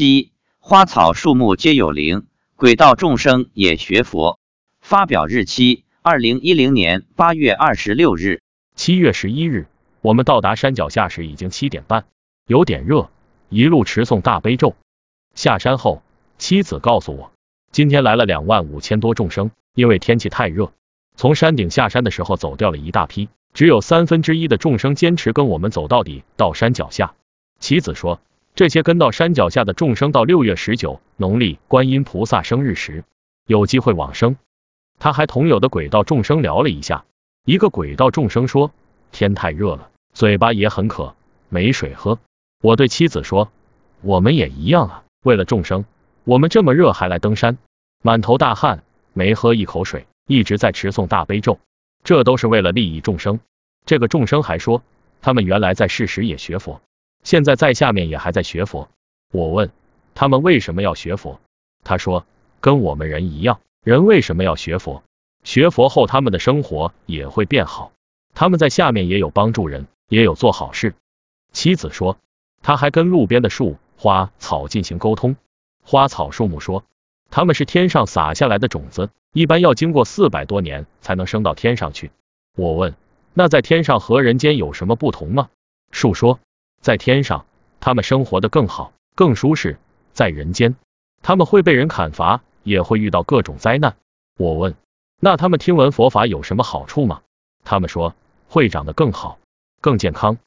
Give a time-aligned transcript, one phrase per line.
[0.00, 4.38] 七，花草树木皆有灵，鬼道众生也学佛。
[4.80, 8.40] 发表日期：二零一零年八月二十六日。
[8.74, 9.66] 七月十一日，
[10.00, 12.06] 我们到达山脚下时已经七点半，
[12.46, 13.10] 有点热，
[13.50, 14.74] 一路持诵大悲咒。
[15.34, 16.02] 下山后，
[16.38, 17.32] 妻子告诉我，
[17.70, 20.72] 今天来了两万五千多众生，因为天气太热，
[21.14, 27.12] 从山顶下山的时候走掉了一大批，只有三分之一的众生坚持跟我们走到底，到山脚下。
[27.58, 28.18] 妻子说。
[28.54, 33.04] 这些跟到山脚下的众生，到六月十九农历观音菩萨生日时，
[33.46, 34.36] 有机会往生。
[34.98, 37.04] 他还同有的鬼道众生聊了一下，
[37.46, 38.70] 一个鬼道众生说
[39.12, 41.14] ：“天太热了，嘴巴也很渴，
[41.48, 42.18] 没水喝。”
[42.62, 43.50] 我对妻子说
[44.02, 45.86] ：“我们也一样啊，为了众生，
[46.24, 47.56] 我们这么热还来登山，
[48.02, 48.82] 满头大汗，
[49.14, 51.58] 没喝一口水，一直在持诵大悲咒，
[52.04, 53.40] 这都是为了利益众生。”
[53.86, 54.82] 这个众生还说，
[55.22, 56.82] 他们原来在世时也学佛。
[57.22, 58.88] 现在在下面也还在学佛，
[59.32, 59.70] 我问
[60.14, 61.40] 他们为什么要学佛，
[61.84, 62.24] 他说
[62.60, 65.02] 跟我们人一样，人为什么要学佛？
[65.44, 67.92] 学佛后他们的生活也会变好，
[68.34, 70.94] 他们在下面也有帮助人，也有做好事。
[71.52, 72.16] 妻子说，
[72.62, 75.36] 他还跟路边的树、花草进行沟通，
[75.82, 76.84] 花草树木说
[77.30, 82.10] 他们是天上撒下来的种子，一般要经过四百多年才能升到天上去。
[82.56, 82.94] 我问
[83.32, 85.48] 那在天上和人间有什么不同吗？
[85.90, 86.38] 树说。
[86.80, 87.44] 在天上，
[87.78, 89.76] 他们生活的更好，更舒适；
[90.12, 90.76] 在人间，
[91.22, 93.96] 他们会被人砍伐，也会遇到各种灾难。
[94.38, 94.74] 我问，
[95.20, 97.20] 那他们听闻佛法有什么好处吗？
[97.64, 98.14] 他们说，
[98.48, 99.38] 会长得更好，
[99.82, 100.38] 更健康。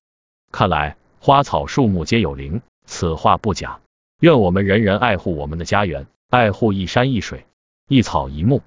[0.52, 3.80] 看来花草树木皆有灵，此话不假。
[4.20, 7.46] 愿我们人人爱护我们的家园，爱护一山一水，
[7.88, 8.64] 一草一木。